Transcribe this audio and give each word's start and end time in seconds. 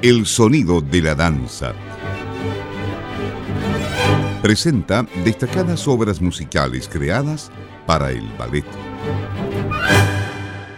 El 0.00 0.26
sonido 0.26 0.80
de 0.80 1.02
la 1.02 1.16
danza. 1.16 1.74
Presenta 4.40 5.04
destacadas 5.24 5.88
obras 5.88 6.22
musicales 6.22 6.88
creadas 6.88 7.50
para 7.84 8.12
el 8.12 8.22
ballet. 8.38 8.64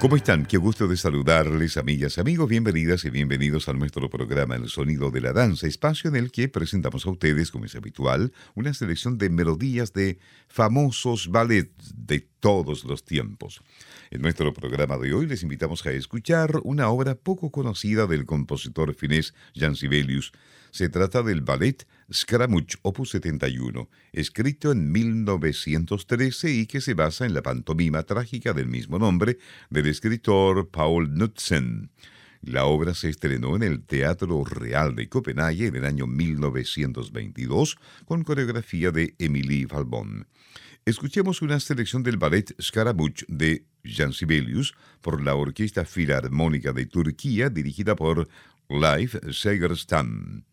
¿Cómo 0.00 0.16
están? 0.16 0.44
Qué 0.44 0.56
gusto 0.56 0.88
de 0.88 0.96
saludarles, 0.96 1.76
amigas, 1.76 2.18
amigos. 2.18 2.48
Bienvenidas 2.48 3.04
y 3.04 3.10
bienvenidos 3.10 3.68
a 3.68 3.72
nuestro 3.72 4.10
programa 4.10 4.56
El 4.56 4.68
Sonido 4.68 5.12
de 5.12 5.20
la 5.20 5.32
Danza, 5.32 5.68
espacio 5.68 6.10
en 6.10 6.16
el 6.16 6.32
que 6.32 6.48
presentamos 6.48 7.06
a 7.06 7.10
ustedes, 7.10 7.52
como 7.52 7.66
es 7.66 7.76
habitual, 7.76 8.32
una 8.56 8.74
selección 8.74 9.16
de 9.16 9.30
melodías 9.30 9.92
de 9.92 10.18
famosos 10.48 11.28
ballets 11.28 11.94
de 11.96 12.26
todos 12.40 12.84
los 12.84 13.04
tiempos. 13.04 13.62
En 14.14 14.22
nuestro 14.22 14.54
programa 14.54 14.96
de 14.96 15.12
hoy 15.12 15.26
les 15.26 15.42
invitamos 15.42 15.84
a 15.84 15.90
escuchar 15.90 16.60
una 16.62 16.88
obra 16.88 17.16
poco 17.16 17.50
conocida 17.50 18.06
del 18.06 18.26
compositor 18.26 18.94
finés 18.94 19.34
Jan 19.56 19.74
Sibelius. 19.74 20.30
Se 20.70 20.88
trata 20.88 21.24
del 21.24 21.40
ballet 21.40 21.84
Scaramouche 22.12 22.78
Opus 22.82 23.10
71, 23.10 23.88
escrito 24.12 24.70
en 24.70 24.92
1913 24.92 26.52
y 26.52 26.66
que 26.66 26.80
se 26.80 26.94
basa 26.94 27.26
en 27.26 27.34
la 27.34 27.42
pantomima 27.42 28.04
trágica 28.04 28.52
del 28.52 28.68
mismo 28.68 29.00
nombre 29.00 29.38
del 29.68 29.88
escritor 29.88 30.70
Paul 30.70 31.08
Knudsen. 31.08 31.90
La 32.40 32.66
obra 32.66 32.94
se 32.94 33.08
estrenó 33.08 33.56
en 33.56 33.64
el 33.64 33.82
Teatro 33.82 34.44
Real 34.44 34.94
de 34.94 35.08
Copenhague 35.08 35.66
en 35.66 35.74
el 35.74 35.84
año 35.84 36.06
1922 36.06 37.78
con 38.04 38.22
coreografía 38.22 38.92
de 38.92 39.16
Emilie 39.18 39.66
Valbon. 39.66 40.28
Escuchemos 40.84 41.42
una 41.42 41.58
selección 41.58 42.04
del 42.04 42.18
ballet 42.18 42.54
Scaramouche 42.62 43.24
de 43.26 43.64
Jan 43.84 44.12
Sibelius 44.12 44.74
por 45.00 45.22
la 45.22 45.34
Orquesta 45.34 45.84
Filarmónica 45.84 46.72
de 46.72 46.86
Turquía 46.86 47.50
dirigida 47.50 47.94
por 47.94 48.28
Leif 48.68 49.16
Segerstam. 49.30 50.44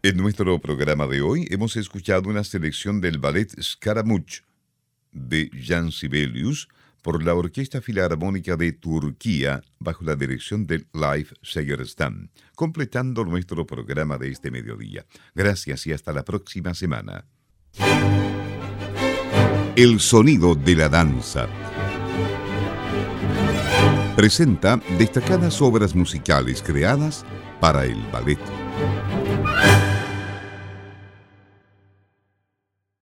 En 0.00 0.16
nuestro 0.16 0.60
programa 0.60 1.08
de 1.08 1.22
hoy 1.22 1.48
hemos 1.50 1.76
escuchado 1.76 2.30
una 2.30 2.44
selección 2.44 3.00
del 3.00 3.18
ballet 3.18 3.50
Scaramouche 3.60 4.42
de 5.10 5.50
Jan 5.52 5.90
Sibelius 5.90 6.68
por 7.02 7.20
la 7.24 7.34
Orquesta 7.34 7.80
Filarmónica 7.80 8.56
de 8.56 8.70
Turquía 8.70 9.60
bajo 9.80 10.04
la 10.04 10.14
dirección 10.14 10.68
del 10.68 10.86
Live 10.92 11.30
Segerstam, 11.42 12.28
completando 12.54 13.24
nuestro 13.24 13.66
programa 13.66 14.18
de 14.18 14.30
este 14.30 14.52
mediodía. 14.52 15.04
Gracias 15.34 15.84
y 15.88 15.92
hasta 15.92 16.12
la 16.12 16.24
próxima 16.24 16.74
semana. 16.74 17.24
El 19.74 19.98
sonido 19.98 20.54
de 20.54 20.76
la 20.76 20.88
danza. 20.88 21.48
Presenta 24.14 24.80
destacadas 24.96 25.60
obras 25.60 25.96
musicales 25.96 26.62
creadas 26.62 27.24
para 27.60 27.84
el 27.84 28.00
ballet. 28.12 28.38